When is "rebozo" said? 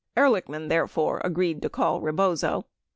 2.01-2.65